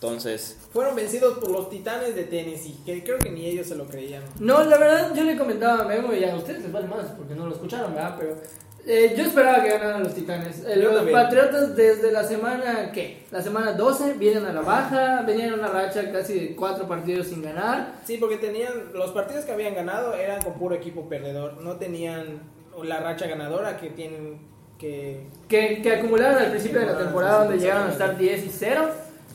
Entonces, 0.03 0.57
Fueron 0.73 0.95
vencidos 0.95 1.37
por 1.37 1.49
los 1.49 1.69
Titanes 1.69 2.13
de 2.15 2.23
Tennessee, 2.23 2.77
que 2.85 3.03
creo 3.03 3.19
que 3.19 3.29
ni 3.29 3.45
ellos 3.45 3.67
se 3.67 3.75
lo 3.75 3.85
creían. 3.85 4.21
No, 4.39 4.61
la 4.63 4.77
verdad, 4.77 5.13
yo 5.15 5.23
le 5.23 5.37
comentaba 5.37 5.83
a 5.83 5.87
Memo 5.87 6.13
y 6.13 6.23
a 6.25 6.35
ustedes 6.35 6.63
les 6.63 6.71
vale 6.71 6.87
más 6.87 7.05
porque 7.17 7.35
no 7.35 7.45
lo 7.45 7.53
escucharon, 7.53 7.93
¿verdad? 7.93 8.15
Pero 8.19 8.37
eh, 8.85 9.13
yo 9.15 9.23
esperaba 9.23 9.63
que 9.63 9.69
ganaran 9.69 10.03
los 10.03 10.13
Titanes. 10.13 10.61
Eh, 10.65 10.75
los 10.75 10.93
también. 10.93 11.17
Patriotas 11.17 11.75
desde 11.77 12.11
la 12.11 12.25
semana, 12.25 12.91
¿qué? 12.91 13.23
La 13.31 13.41
semana 13.41 13.71
12 13.71 14.15
vienen 14.15 14.45
a 14.45 14.51
la 14.51 14.59
baja, 14.59 15.21
venían 15.21 15.53
una 15.53 15.69
racha 15.69 16.11
casi 16.11 16.37
de 16.37 16.55
cuatro 16.55 16.85
partidos 16.85 17.27
sin 17.27 17.41
ganar. 17.41 17.95
Sí, 18.03 18.17
porque 18.17 18.37
tenían. 18.37 18.91
Los 18.93 19.11
partidos 19.11 19.45
que 19.45 19.53
habían 19.53 19.73
ganado 19.73 20.15
eran 20.15 20.41
con 20.41 20.53
puro 20.55 20.75
equipo 20.75 21.07
perdedor. 21.07 21.61
No 21.61 21.77
tenían 21.77 22.41
la 22.83 22.99
racha 22.99 23.27
ganadora 23.27 23.77
que 23.77 23.89
tienen. 23.91 24.51
Que. 24.77 25.27
Que, 25.47 25.81
que 25.81 25.93
acumularon 25.93 26.39
al 26.39 26.49
principio 26.49 26.81
de 26.81 26.87
la 26.87 26.97
temporada 26.97 27.45
donde 27.45 27.59
llegaron 27.59 27.87
a 27.87 27.91
estar 27.93 28.17
10 28.17 28.45
y 28.45 28.49
0. 28.49 28.89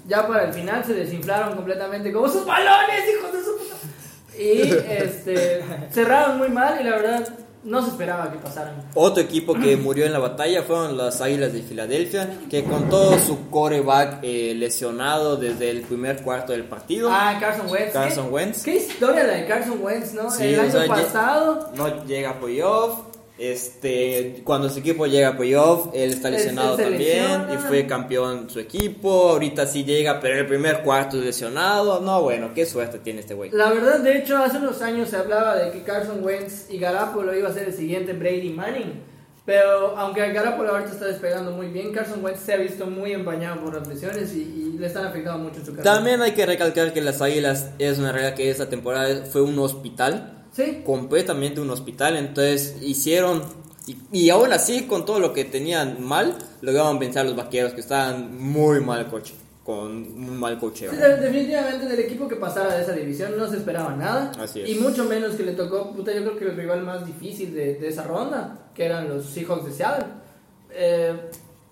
Ya 0.08 0.26
para 0.26 0.44
el 0.46 0.52
final 0.54 0.82
se 0.84 0.94
desinflaron 0.94 1.54
completamente 1.54 2.12
como 2.12 2.28
sus 2.28 2.44
balones, 2.44 3.04
hijos 3.14 3.32
de 3.32 3.44
su 3.44 3.56
puta. 3.56 3.76
Y 4.36 4.92
este, 5.02 5.62
cerraron 5.92 6.38
muy 6.38 6.48
mal 6.48 6.78
y 6.80 6.84
la 6.84 6.90
verdad 6.96 7.28
no 7.64 7.82
se 7.82 7.90
esperaba 7.90 8.30
que 8.32 8.38
pasaran. 8.38 8.74
otro 8.94 9.22
equipo 9.22 9.52
que 9.52 9.76
murió 9.76 10.06
en 10.06 10.12
la 10.12 10.20
batalla 10.20 10.62
fueron 10.62 10.96
las 10.96 11.20
Águilas 11.20 11.52
de 11.52 11.60
Filadelfia, 11.62 12.30
que 12.48 12.62
con 12.64 12.88
todo 12.88 13.18
su 13.18 13.50
coreback 13.50 14.20
eh, 14.22 14.54
lesionado 14.56 15.36
desde 15.36 15.68
el 15.70 15.82
primer 15.82 16.22
cuarto 16.22 16.52
del 16.52 16.64
partido, 16.64 17.10
Ah, 17.12 17.36
Carson 17.38 17.68
Wentz. 17.68 17.92
Carson 17.92 18.26
¿Qué, 18.28 18.32
Wentz. 18.32 18.62
Qué 18.62 18.76
historia 18.76 19.24
la 19.24 19.34
de 19.34 19.46
Carson 19.46 19.78
Wentz, 19.82 20.14
¿no? 20.14 20.30
Sí, 20.30 20.44
el 20.54 20.60
o 20.60 20.62
año 20.62 20.70
sea, 20.70 20.86
pasado. 20.86 21.70
no 21.74 22.04
llega 22.06 22.30
a 22.30 22.40
playoff. 22.40 23.00
Este, 23.38 24.40
cuando 24.42 24.68
su 24.68 24.80
equipo 24.80 25.06
llega 25.06 25.28
a 25.28 25.36
playoff, 25.36 25.90
él 25.94 26.10
está 26.10 26.28
lesionado 26.28 26.76
se 26.76 26.82
también 26.82 27.46
y 27.52 27.56
fue 27.56 27.86
campeón 27.86 28.50
su 28.50 28.58
equipo. 28.58 29.30
Ahorita 29.30 29.64
sí 29.64 29.84
llega, 29.84 30.18
pero 30.20 30.34
en 30.34 30.40
el 30.40 30.46
primer 30.46 30.82
cuarto 30.82 31.18
es 31.18 31.24
lesionado. 31.24 32.00
No, 32.00 32.20
bueno, 32.22 32.50
qué 32.52 32.66
suerte 32.66 32.98
tiene 32.98 33.20
este 33.20 33.34
güey. 33.34 33.50
La 33.52 33.70
verdad, 33.70 34.00
de 34.00 34.18
hecho, 34.18 34.38
hace 34.38 34.58
unos 34.58 34.82
años 34.82 35.08
se 35.10 35.16
hablaba 35.16 35.56
de 35.56 35.70
que 35.70 35.84
Carson 35.84 36.24
Wentz 36.24 36.66
y 36.68 36.78
Garapolo 36.78 37.36
iba 37.36 37.48
a 37.48 37.52
ser 37.52 37.68
el 37.68 37.74
siguiente 37.74 38.12
Brady 38.12 38.50
Manning. 38.50 39.04
Pero 39.46 39.96
aunque 39.96 40.30
Garapolo 40.32 40.70
ahorita 40.70 40.90
está 40.90 41.06
despegando 41.06 41.52
muy 41.52 41.68
bien, 41.68 41.92
Carson 41.92 42.22
Wentz 42.22 42.40
se 42.40 42.54
ha 42.54 42.56
visto 42.56 42.86
muy 42.86 43.12
empañado 43.12 43.60
por 43.62 43.74
las 43.74 43.86
lesiones 43.86 44.34
y, 44.34 44.40
y 44.74 44.78
le 44.78 44.88
están 44.88 45.06
afectando 45.06 45.38
mucho 45.38 45.60
su 45.60 45.72
carrera. 45.74 45.84
También 45.84 46.20
hay 46.20 46.32
que 46.32 46.44
recalcar 46.44 46.92
que 46.92 47.00
las 47.00 47.22
Águilas 47.22 47.70
es 47.78 47.98
una 47.98 48.10
realidad 48.12 48.34
que 48.34 48.50
esta 48.50 48.68
temporada 48.68 49.24
fue 49.24 49.42
un 49.42 49.58
hospital. 49.60 50.37
Sí, 50.58 50.82
completamente 50.84 51.60
un 51.60 51.70
hospital. 51.70 52.16
Entonces 52.16 52.76
hicieron, 52.82 53.42
y, 53.86 53.96
y 54.12 54.30
aún 54.30 54.52
así, 54.52 54.82
con 54.86 55.04
todo 55.04 55.20
lo 55.20 55.32
que 55.32 55.44
tenían 55.44 56.02
mal, 56.04 56.36
lograron 56.62 56.98
vencer 56.98 57.20
a 57.22 57.24
los 57.24 57.36
vaqueros 57.36 57.72
que 57.74 57.80
estaban 57.80 58.36
muy 58.42 58.80
mal 58.80 59.06
coche, 59.08 59.34
con 59.62 59.88
un 59.92 60.36
mal 60.36 60.58
cocheo. 60.58 60.90
Sí, 60.90 60.96
de- 60.96 61.16
definitivamente 61.18 61.86
del 61.86 62.00
equipo 62.00 62.26
que 62.26 62.34
pasara 62.36 62.74
de 62.76 62.82
esa 62.82 62.92
división 62.92 63.38
no 63.38 63.48
se 63.48 63.58
esperaba 63.58 63.94
nada. 63.94 64.32
Así 64.40 64.62
es. 64.62 64.68
Y 64.70 64.74
mucho 64.80 65.04
menos 65.04 65.36
que 65.36 65.44
le 65.44 65.52
tocó, 65.52 65.92
puta, 65.92 66.12
yo 66.12 66.22
creo 66.24 66.36
que 66.38 66.44
el 66.46 66.56
rival 66.56 66.82
más 66.82 67.06
difícil 67.06 67.54
de, 67.54 67.74
de 67.76 67.88
esa 67.88 68.02
ronda, 68.02 68.70
que 68.74 68.84
eran 68.84 69.08
los 69.08 69.26
Seahawks 69.26 69.66
de 69.66 69.72
Seattle. 69.72 70.06
Eh, 70.72 71.12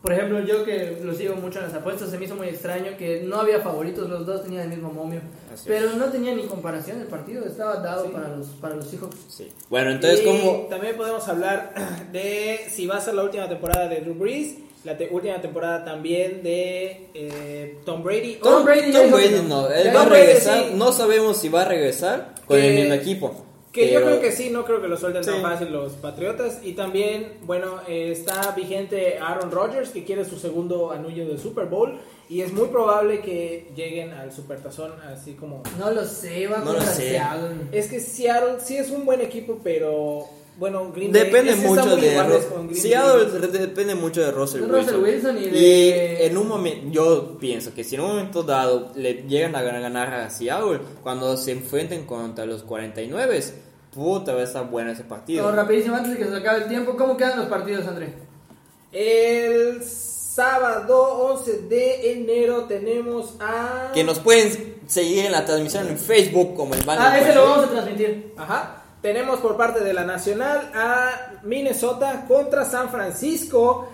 por 0.07 0.15
ejemplo, 0.15 0.41
yo 0.41 0.65
que 0.65 0.99
lo 1.03 1.13
sigo 1.15 1.35
mucho 1.35 1.59
en 1.59 1.65
las 1.65 1.75
apuestas, 1.75 2.11
se 2.11 2.17
me 2.19 2.27
hizo 2.27 2.37
muy 2.37 2.47
extraño 2.47 2.97
que 2.97 3.23
no 3.23 3.41
había 3.41 3.61
favoritos, 3.61 4.09
los 4.09 4.25
dos 4.25 4.45
tenían 4.45 4.63
el 4.63 4.69
mismo 4.69 4.93
momio. 4.93 5.21
Así 5.53 5.65
pero 5.67 5.91
no 5.95 6.05
tenía 6.07 6.33
ni 6.33 6.45
comparación 6.45 7.01
el 7.01 7.09
partido, 7.09 7.45
estaba 7.45 7.77
dado 7.77 8.05
Sí. 8.05 8.11
para, 8.13 8.29
los, 8.29 8.47
para 8.61 8.77
los 8.77 8.87
Seahawks. 8.87 9.17
Sí. 9.29 9.49
Bueno, 9.69 9.91
entonces, 9.91 10.21
como 10.21 10.67
También 10.71 10.97
podemos 10.97 11.27
hablar 11.27 11.75
de 12.13 12.61
si 12.71 12.87
va 12.87 12.99
a 12.99 13.01
ser 13.01 13.15
la 13.15 13.25
última 13.25 13.49
temporada 13.49 13.89
de 13.89 14.01
Drew 14.01 14.15
Brees, 14.15 14.55
la 14.85 14.97
te- 14.97 15.09
última 15.11 15.41
temporada 15.41 15.85
también 15.85 16.45
de 16.45 17.09
eh, 17.13 17.79
Tom 17.85 18.05
Brady. 18.05 18.37
Tom 18.37 18.63
o- 18.63 18.65
Brady 18.65 18.93
Tom 18.93 19.11
Brady 19.11 19.43
no. 19.49 19.69
él 19.69 19.91
va 19.97 20.03
a 20.03 20.09
regresar, 20.09 20.65
sí. 20.67 20.75
no 20.77 20.93
sabemos 20.93 21.37
si 21.39 21.49
va 21.49 21.63
a 21.63 21.65
regresar 21.65 22.35
con 22.47 22.57
Que- 22.59 22.69
el 22.69 22.75
mismo 22.77 22.95
equipo. 22.95 23.46
Que 23.77 23.93
yo 23.93 24.01
Pero- 24.01 24.07
creo 24.07 24.21
que 24.23 24.33
sí, 24.33 24.51
no 24.51 24.65
creo 24.65 24.81
que 24.81 24.89
lo 24.89 24.97
suelten 24.97 25.23
Sí. 25.23 25.31
tan 25.31 25.43
fácil 25.43 25.71
los 25.71 25.93
Patriotas. 25.93 26.61
Y 26.63 26.73
también, 26.73 27.35
bueno, 27.43 27.81
eh, 27.87 28.11
está 28.11 28.53
vigente 28.57 29.19
Aaron 29.21 29.51
Rodgers, 29.51 29.91
que 29.91 30.03
quiere 30.05 30.25
su 30.25 30.39
segundo 30.39 30.91
anillo 30.93 31.27
de 31.29 31.37
Super 31.39 31.67
Bowl. 31.67 31.99
Y 32.29 32.41
es 32.41 32.53
muy 32.53 32.69
probable 32.69 33.21
que 33.21 33.69
lleguen 33.77 34.11
al 34.13 34.33
Supertazón, 34.33 34.93
así 35.13 35.35
como... 35.35 35.63
No 35.79 35.91
lo 35.93 36.05
sé, 36.05 36.49
va 36.49 36.59
No 36.59 36.81
sé. 36.81 37.11
Seattle. 37.11 37.55
Es 37.71 37.87
que 37.87 38.01
Seattle 38.01 38.57
sí 38.65 38.77
es 38.79 38.91
un 38.91 39.05
buen 39.05 39.21
equipo, 39.21 39.61
pero... 39.63 40.25
Bueno, 40.59 40.91
Green 40.91 41.13
Bay... 41.13 41.25
Depende 41.25 41.55
mucho 41.55 41.95
de 41.97 42.15
Green 42.15 42.75
Seattle 42.75 43.49
depende 43.59 43.95
mucho 43.95 44.23
de 44.23 44.31
Russell 44.33 44.63
De 44.63 44.67
Wilson. 44.67 44.85
Russell 44.85 45.03
Wilson 45.05 45.39
y 45.39 45.51
de- 45.51 46.19
Y 46.23 46.25
en 46.25 46.37
un 46.39 46.49
momento, 46.49 46.87
yo 46.91 47.37
pienso 47.39 47.75
que 47.75 47.85
si 47.85 47.95
en 47.97 48.01
un 48.01 48.09
momento 48.09 48.43
dado 48.43 48.91
le 48.97 49.25
llegan 49.29 49.55
a 49.55 49.61
ganar 49.61 50.15
a 50.15 50.31
Seattle, 50.31 50.81
cuando 51.03 51.37
se 51.37 51.53
enfrenten 51.53 52.07
contra 52.07 52.47
los 52.47 52.63
49, 52.63 53.43
puta, 53.97 54.35
va 54.35 54.41
a 54.41 54.45
estar 54.45 54.69
bueno 54.71 54.91
ese 54.93 55.03
partido. 55.03 55.51
No, 55.51 55.57
rapidísimo, 55.57 55.97
antes 55.97 56.13
de 56.13 56.19
que 56.19 56.27
se 56.27 56.37
acabe 56.37 56.65
el 56.65 56.69
tiempo, 56.69 56.97
¿cómo 56.97 57.17
quedan 57.17 57.39
los 57.39 57.49
partidos, 57.49 57.87
André? 57.87 58.15
El 58.93 59.83
sábado 59.83 61.33
11 61.33 61.63
de 61.63 62.13
enero 62.13 62.65
tenemos 62.65 63.35
a... 63.41 63.91
Que 63.95 64.05
nos 64.05 64.19
pueden 64.21 64.77
seguir 64.87 65.25
en 65.25 65.33
la 65.33 65.45
transmisión 65.47 65.89
en 65.89 65.99
Facebook 65.99 66.55
como 66.55 66.75
el 66.75 66.83
Baño 66.83 67.01
Ah, 67.03 67.19
ese 67.19 67.35
lo 67.35 67.43
vamos 67.49 67.65
a 67.65 67.71
transmitir. 67.71 68.35
Ajá. 68.37 68.83
Tenemos 69.01 69.41
por 69.41 69.57
parte 69.57 69.81
de 69.81 69.95
la 69.95 70.05
Nacional 70.05 70.71
a 70.75 71.41
Minnesota 71.43 72.27
contra 72.29 72.65
San 72.65 72.91
Francisco 72.91 73.89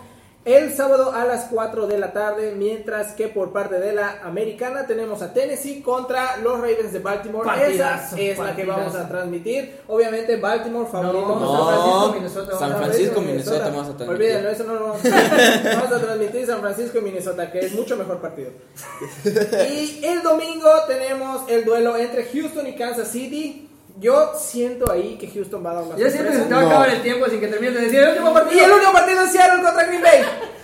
el 0.44 0.74
sábado 0.74 1.12
a 1.12 1.24
las 1.24 1.44
4 1.44 1.86
de 1.86 1.98
la 1.98 2.12
tarde, 2.12 2.52
mientras 2.56 3.12
que 3.12 3.28
por 3.28 3.52
parte 3.52 3.78
de 3.78 3.92
la 3.92 4.18
Americana 4.24 4.86
tenemos 4.88 5.22
a 5.22 5.32
Tennessee 5.32 5.82
contra 5.82 6.36
los 6.38 6.54
Ravens 6.54 6.92
de 6.92 6.98
Baltimore. 6.98 7.44
Partidazo, 7.46 8.16
Esa 8.16 8.20
es 8.32 8.38
la 8.38 8.56
que 8.56 8.64
vamos 8.64 8.92
a 8.96 9.08
transmitir. 9.08 9.80
Obviamente 9.86 10.36
Baltimore 10.38 10.88
favorito. 10.90 11.28
No, 11.28 11.34
con 11.34 11.42
No, 11.42 11.48
San 11.48 11.66
Francisco, 11.68 12.12
Minnesota. 12.14 12.58
San 12.58 12.76
Francisco, 12.76 13.20
Minnesota. 13.20 13.64
Vamos 13.70 13.88
a 13.88 13.96
transmitir. 13.96 14.08
Olvídenlo, 14.10 14.50
eso 14.50 14.64
no 14.64 14.74
lo 14.74 14.80
vamos 14.80 14.98
a 14.98 15.02
transmitir. 15.02 15.72
Vamos 15.76 15.92
a 15.92 16.00
transmitir 16.00 16.46
San 16.46 16.60
Francisco 16.60 16.98
y 16.98 17.00
Minnesota, 17.02 17.52
que 17.52 17.58
es 17.60 17.72
mucho 17.74 17.96
mejor 17.96 18.18
partido. 18.20 18.50
Y 19.70 20.04
el 20.04 20.22
domingo 20.22 20.70
tenemos 20.88 21.42
el 21.48 21.64
duelo 21.64 21.96
entre 21.96 22.24
Houston 22.24 22.66
y 22.66 22.74
Kansas 22.74 23.08
City. 23.08 23.68
Yo 24.00 24.32
siento 24.38 24.90
ahí 24.90 25.18
que 25.18 25.28
Houston 25.28 25.64
va 25.64 25.72
a 25.72 25.74
dar 25.74 25.84
una 25.84 25.96
Yo 25.96 26.06
que 26.06 26.10
se 26.10 26.18
te 26.22 26.54
va 26.54 26.60
a 26.62 26.66
acabar 26.66 26.88
el 26.88 27.02
tiempo 27.02 27.26
sin 27.28 27.40
que 27.40 27.46
termines 27.48 27.74
de 27.74 27.80
decir 27.82 28.00
el 28.00 28.08
último 28.08 28.30
Y 28.30 28.34
partido. 28.34 28.64
el 28.64 28.72
último 28.72 28.92
partido 28.92 29.20
es 29.22 29.32
Seattle 29.32 29.62
contra 29.62 29.84
Green 29.84 30.02
Bay. 30.02 30.20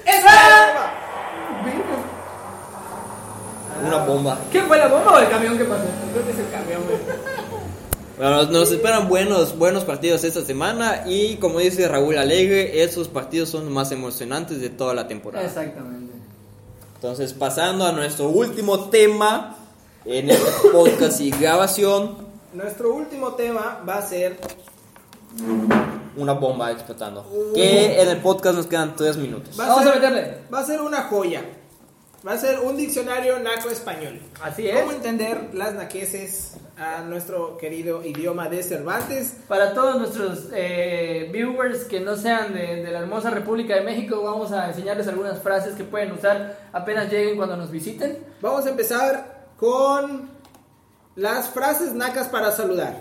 ¡Es 0.06 0.24
Una 3.86 3.98
bomba. 4.04 4.38
¿Qué 4.50 4.62
fue 4.62 4.78
la 4.78 4.88
bomba 4.88 5.07
o 5.18 5.22
el 5.22 5.30
camión 5.30 5.58
que 5.58 5.64
pasó? 5.64 5.82
Creo 6.12 6.24
que 6.24 6.32
es 6.32 6.38
el 6.38 6.50
camión, 6.50 6.82
güey. 6.86 6.98
Bueno, 8.18 8.42
nos- 8.50 8.72
esperan 8.72 9.08
buenos, 9.08 9.56
buenos 9.56 9.84
partidos 9.84 10.24
esta 10.24 10.44
semana 10.44 11.04
y 11.06 11.36
como 11.36 11.60
dice 11.60 11.86
Raúl 11.86 12.18
Alegre, 12.18 12.82
esos 12.82 13.06
partidos 13.08 13.48
son 13.48 13.64
los 13.66 13.72
más 13.72 13.92
emocionantes 13.92 14.60
de 14.60 14.70
toda 14.70 14.92
la 14.94 15.06
temporada. 15.06 15.46
Exactamente. 15.46 16.12
Entonces, 16.96 17.32
pasando 17.32 17.86
a 17.86 17.92
nuestro 17.92 18.28
último 18.28 18.88
tema 18.90 19.56
en 20.04 20.30
este 20.30 20.68
podcast 20.72 21.20
y 21.20 21.30
grabación, 21.30 22.26
Nuestro 22.54 22.92
último 22.94 23.34
tema 23.34 23.80
va 23.88 23.98
a 23.98 24.02
ser 24.02 24.38
una 26.16 26.32
bomba 26.32 26.72
explotando. 26.72 27.24
Que 27.54 28.00
en 28.02 28.08
el 28.08 28.16
podcast 28.18 28.56
nos 28.56 28.66
quedan 28.66 28.96
tres 28.96 29.16
minutos. 29.16 29.58
Va 29.60 29.68
Vamos 29.68 29.86
a 29.86 29.94
meterle. 29.94 30.38
Va 30.52 30.60
a 30.60 30.64
ser 30.64 30.80
una 30.80 31.02
joya. 31.04 31.44
Va 32.26 32.32
a 32.32 32.38
ser 32.38 32.58
un 32.58 32.76
diccionario 32.76 33.38
naco 33.38 33.70
español. 33.70 34.20
Así 34.42 34.66
es. 34.66 34.80
¿Cómo 34.80 34.90
entender 34.90 35.50
las 35.52 35.74
naqueses 35.74 36.54
a 36.76 37.02
nuestro 37.02 37.56
querido 37.58 38.04
idioma 38.04 38.48
de 38.48 38.64
Cervantes? 38.64 39.36
Para 39.46 39.72
todos 39.72 39.98
nuestros 39.98 40.48
eh, 40.52 41.28
viewers 41.32 41.84
que 41.84 42.00
no 42.00 42.16
sean 42.16 42.54
de, 42.54 42.82
de 42.82 42.90
la 42.90 43.00
hermosa 43.00 43.30
República 43.30 43.76
de 43.76 43.82
México, 43.82 44.20
vamos 44.20 44.50
a 44.50 44.68
enseñarles 44.68 45.06
algunas 45.06 45.40
frases 45.40 45.76
que 45.76 45.84
pueden 45.84 46.10
usar 46.10 46.58
apenas 46.72 47.08
lleguen 47.10 47.36
cuando 47.36 47.56
nos 47.56 47.70
visiten. 47.70 48.18
Vamos 48.40 48.66
a 48.66 48.70
empezar 48.70 49.46
con 49.56 50.28
las 51.14 51.48
frases 51.50 51.92
nacas 51.92 52.26
para 52.28 52.50
saludar. 52.50 52.96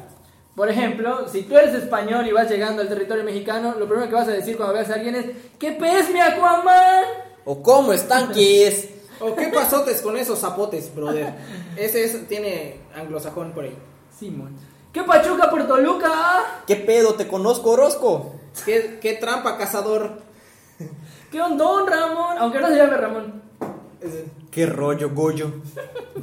Por 0.55 0.69
ejemplo, 0.69 1.27
si 1.27 1.41
tú 1.41 1.57
eres 1.57 1.73
español 1.73 2.27
y 2.27 2.31
vas 2.31 2.49
llegando 2.49 2.83
al 2.83 2.87
territorio 2.87 3.23
mexicano, 3.23 3.75
lo 3.79 3.87
primero 3.87 4.09
que 4.09 4.15
vas 4.15 4.27
a 4.27 4.31
decir 4.31 4.57
cuando 4.57 4.75
veas 4.75 4.91
a 4.91 4.95
alguien 4.95 5.15
es 5.15 5.25
¿Qué 5.57 5.71
pez, 5.71 6.11
mi 6.11 6.19
Aquaman? 6.19 7.03
¿O 7.45 7.63
cómo 7.63 7.93
están 7.93 8.31
que 8.31 8.67
es? 8.67 8.96
¿O 9.21 9.35
qué 9.35 9.47
pasotes 9.47 10.01
con 10.01 10.17
esos 10.17 10.39
zapotes, 10.39 10.93
brother? 10.93 11.33
Ese 11.75 12.03
es- 12.03 12.27
tiene 12.27 12.77
anglosajón 12.95 13.51
por 13.51 13.63
ahí. 13.65 13.75
Simón. 14.17 14.55
¿Qué 14.93 15.03
pachuca 15.03 15.49
por 15.49 15.67
Toluca? 15.67 16.63
¿Qué 16.65 16.75
pedo? 16.77 17.13
¿Te 17.15 17.27
conozco, 17.27 17.71
Orozco? 17.71 18.33
¿Qué, 18.65 18.97
qué 19.01 19.13
trampa, 19.13 19.57
cazador? 19.57 20.21
¿Qué 21.31 21.41
ondón, 21.41 21.85
Ramón? 21.87 22.37
Aunque 22.39 22.59
no 22.59 22.67
se 22.69 22.75
llame 22.77 22.97
Ramón. 22.97 23.41
¿Qué 24.51 24.65
rollo, 24.65 25.11
Goyo? 25.13 25.51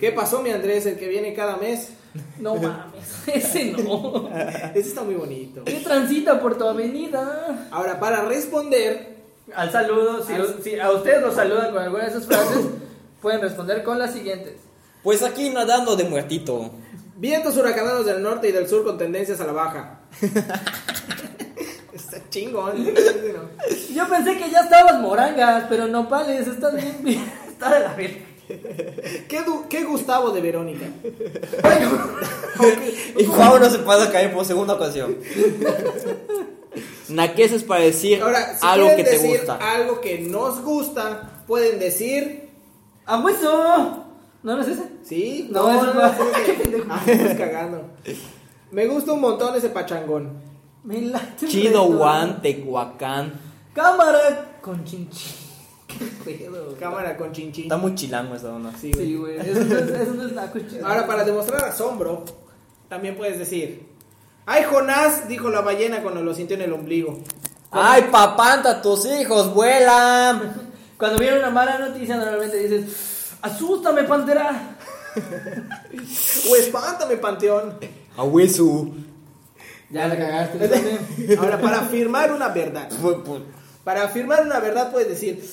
¿Qué 0.01 0.11
pasó, 0.13 0.41
mi 0.43 0.51
Andrés, 0.51 0.87
el 0.87 0.99
que 0.99 1.09
viene 1.09 1.35
cada 1.35 1.57
mes? 1.57 1.91
No 2.39 2.55
mames, 2.57 3.05
ese 3.27 3.73
no. 3.73 4.29
Ese 4.75 4.89
está 4.89 5.03
muy 5.03 5.15
bonito. 5.15 5.65
¿Qué 5.65 5.81
transita 5.81 6.41
por 6.41 6.57
tu 6.57 6.65
avenida? 6.67 7.69
Ahora, 7.71 7.99
para 8.01 8.25
responder, 8.25 9.14
Al 9.55 9.71
saludo, 9.73 10.25
si, 10.25 10.33
Al- 10.35 10.63
si 10.63 10.79
a 10.79 10.91
ustedes 10.93 11.21
los 11.23 11.35
saludan 11.35 11.73
con 11.73 11.83
alguna 11.83 12.05
de 12.05 12.11
esas 12.11 12.27
frases, 12.27 12.65
pueden 13.21 13.41
responder 13.41 13.83
con 13.83 13.99
las 13.99 14.13
siguientes. 14.13 14.55
Pues 15.03 15.23
aquí 15.23 15.51
nadando 15.51 15.97
de 15.97 16.05
muertito. 16.05 16.71
vientos 17.17 17.57
huracanados 17.57 18.07
del 18.07 18.23
norte 18.23 18.49
y 18.49 18.53
del 18.53 18.67
sur 18.69 18.85
con 18.85 18.97
tendencias 18.97 19.41
a 19.41 19.47
la 19.47 19.53
baja. 19.53 20.01
está 21.93 22.19
chingón. 22.31 22.85
Yo 23.95 24.09
pensé 24.09 24.37
que 24.39 24.51
ya 24.51 24.61
estabas 24.61 25.01
morangas, 25.01 25.65
pero 25.69 25.87
no 25.87 26.09
pales, 26.09 26.47
estás 26.49 26.75
bien, 26.75 26.97
bien, 27.03 27.33
está 27.49 27.75
de 27.75 27.81
la 27.81 27.95
verga. 27.95 28.21
¿Qué, 29.69 29.85
Gustavo 29.85 30.31
de 30.31 30.41
Verónica? 30.43 30.85
Y 33.19 33.25
no 33.25 33.71
se 33.71 33.79
pasa 33.79 34.05
a 34.05 34.13
caer 34.13 34.35
por 34.35 34.45
segunda 34.45 34.75
ocasión. 34.75 35.17
Naqueses 37.09 37.63
para 37.65 37.83
decir 37.83 38.23
Ahora, 38.23 38.57
si 38.57 38.67
algo 38.67 38.89
que 38.97 39.05
te 39.05 39.11
decir 39.11 39.39
gusta. 39.39 39.57
algo 39.57 40.01
que 40.01 40.19
nos 40.21 40.63
gusta, 40.63 41.43
pueden 41.47 41.79
decir. 41.79 42.49
¡A 43.07 43.19
hueso! 43.21 44.05
¿No, 44.43 44.57
no 44.57 44.61
es 44.63 44.69
ese? 44.69 44.83
¿Sí? 45.03 45.49
No, 45.51 45.71
no. 45.83 45.93
Qué 46.47 46.53
pendejo. 46.55 46.87
Ah, 46.91 47.03
estás 47.07 47.37
cagando. 47.37 47.83
Me 48.71 48.87
gusta 48.87 49.13
un 49.13 49.21
montón 49.21 49.55
ese 49.57 49.69
pachangón. 49.71 50.43
Me 50.85 51.01
late 51.01 51.47
Chido. 51.47 51.85
Juan, 51.85 52.41
Tehuacán. 52.43 53.33
Cámara 53.75 54.59
con 54.61 54.85
chinchín. 54.85 55.33
Qué 56.25 56.31
pedo. 56.33 56.75
Cámara 56.79 57.17
con 57.17 57.33
chinchín. 57.33 57.65
Está 57.65 57.77
muy 57.77 57.95
chilango 57.95 58.35
esa 58.35 58.53
onda. 58.55 58.73
Sí, 58.79 58.91
güey. 58.93 59.07
Sí, 59.07 59.15
güey, 59.17 59.37
eso 59.39 59.65
no 59.65 59.79
es, 59.79 59.89
eso 59.91 60.15
no 60.15 60.27
es 60.27 60.33
naco 60.33 60.59
chido. 60.61 60.87
Ahora, 60.87 61.07
para 61.07 61.25
demostrar 61.25 61.65
asombro, 61.65 62.25
también 62.89 63.17
puedes 63.17 63.39
decir: 63.39 63.87
¡Ay, 64.47 64.65
Jonás! 64.65 65.27
Dijo 65.29 65.49
la 65.51 65.63
ballena 65.63 66.03
cuando 66.03 66.23
lo 66.23 66.35
sintió 66.35 66.57
en 66.57 66.63
el 66.63 66.73
ombligo. 66.73 67.19
¡Ay, 67.71 68.09
papanta, 68.11 68.83
tus 68.83 69.07
hijos 69.07 69.53
vuelan! 69.53 70.73
Cuando 70.99 71.19
viene 71.19 71.39
una 71.41 71.51
mala 71.51 71.77
noticia, 71.79 72.17
normalmente 72.17 72.57
dices, 72.57 73.33
¡asústame, 73.43 74.05
pantera! 74.05 74.77
¡O 76.51 76.57
espántame, 76.57 77.17
panteón! 77.17 77.75
A 78.17 78.23
hueso. 78.23 78.91
Ya 79.91 80.07
la 80.07 80.17
cagaste. 80.17 81.37
Ahora, 81.39 81.61
para 81.61 81.81
afirmar 81.81 82.33
una 82.33 82.49
verdad. 82.49 82.89
Para 83.83 84.05
afirmar 84.05 84.45
una 84.45 84.61
verdad 84.61 84.93
puedes 84.93 85.09
decir: 85.09 85.45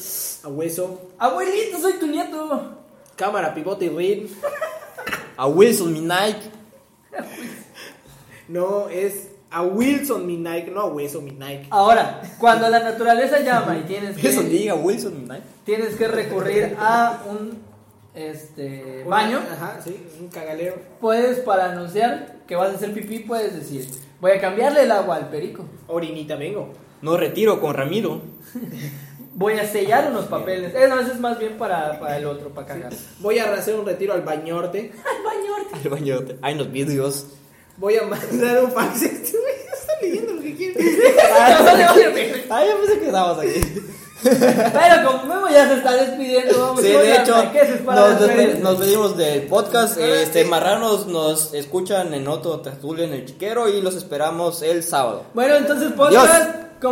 A 0.44 0.48
hueso, 0.48 1.10
Abuelito, 1.18 1.80
soy 1.80 1.94
tu 1.94 2.08
nieto. 2.08 2.78
cámara, 3.16 3.54
pivote 3.54 3.86
y 3.86 3.90
rin. 3.90 4.36
A 5.38 5.48
Wilson, 5.48 5.94
mi 5.94 6.02
Nike. 6.02 6.61
No, 8.52 8.90
es 8.90 9.30
a 9.50 9.64
Wilson 9.64 10.26
mi 10.28 10.38
Nike, 10.38 10.72
no 10.72 10.82
a 10.82 10.86
hueso 10.86 11.22
mi 11.22 11.32
Nike. 11.32 11.68
Ahora, 11.70 12.22
cuando 12.40 12.70
la 12.70 12.80
naturaleza 12.80 13.40
llama 13.40 13.78
y 13.78 13.84
tienes 13.84 14.18
que, 14.22 14.30
Eso 14.30 14.44
diga 14.44 14.76
Wilson, 14.76 15.22
mi 15.22 15.28
Nike. 15.28 15.44
tienes 15.66 15.96
que 15.96 16.08
recurrir 16.08 16.76
a 16.80 17.24
un 17.30 17.60
este 18.14 19.06
baño, 19.08 19.40
Ajá, 19.52 19.80
sí, 19.84 19.96
un 20.20 20.28
cagalero. 20.28 20.76
puedes 21.00 21.40
para 21.40 21.72
anunciar 21.72 22.40
que 22.46 22.58
vas 22.58 22.72
a 22.74 22.76
hacer 22.76 22.94
pipí, 22.94 23.20
puedes 23.20 23.56
decir, 23.56 23.88
voy 24.20 24.32
a 24.32 24.42
cambiarle 24.42 24.84
el 24.84 24.92
agua 24.92 25.16
al 25.16 25.30
perico. 25.30 25.64
Orinita, 25.88 26.36
vengo. 26.36 26.74
No 27.02 27.16
retiro 27.16 27.62
con 27.62 27.74
Ramiro. 27.74 28.22
Voy 29.34 29.54
a 29.54 29.66
sellar 29.66 30.12
unos 30.12 30.26
papeles. 30.26 30.76
Eh, 30.76 30.88
no, 30.90 31.00
eso 31.00 31.14
es 31.14 31.20
más 31.22 31.40
bien 31.40 31.58
para, 31.58 32.00
para 32.02 32.18
el 32.18 32.26
otro, 32.26 32.50
para 32.50 32.68
cagar. 32.68 32.94
Voy 33.20 33.40
a 33.40 33.52
hacer 33.54 33.76
un 33.76 33.86
retiro 33.86 34.14
al 34.14 34.22
bañorte. 34.24 34.92
Al 35.06 35.24
bañorte. 35.24 35.76
Al 35.84 35.90
bañote. 35.90 36.38
Hay 36.42 36.56
unos 36.56 36.72
vidrios. 36.72 37.28
Voy 37.82 37.98
a 37.98 38.04
mandar 38.04 38.64
un 38.64 38.72
fax. 38.72 39.02
Este 39.02 39.38
güey 39.38 39.54
está 39.74 39.94
leyendo 40.02 40.34
lo 40.34 40.42
que 40.42 40.56
quiere. 40.56 40.76
Ay, 42.50 42.70
yo 42.70 42.80
pensé 42.80 43.00
que 43.00 43.06
estábamos 43.08 43.40
aquí. 43.44 43.62
Pero 44.24 45.08
como 45.08 45.24
Memo 45.26 45.50
ya 45.50 45.68
se 45.68 45.74
está 45.78 45.94
despidiendo, 45.96 46.60
vamos 46.62 46.82
Sí, 46.82 46.90
de 46.90 47.16
hecho, 47.16 47.36
nos, 47.36 48.22
despe- 48.22 48.28
redes. 48.28 48.60
nos 48.60 48.78
pedimos 48.78 49.18
del 49.18 49.42
podcast. 49.48 49.98
Ahora 49.98 50.22
Este. 50.22 50.46
Marranos 50.46 51.08
nos 51.08 51.56
escuchan 51.56 52.14
en 52.14 52.28
otro 52.28 52.60
tertulio 52.60 53.04
en 53.06 53.14
el 53.14 53.26
chiquero 53.26 53.68
y 53.68 53.82
los 53.82 53.96
esperamos 53.96 54.62
el 54.62 54.84
sábado. 54.84 55.24
Bueno, 55.34 55.56
entonces 55.56 55.92
podcast, 55.94 56.52
como 56.80 56.90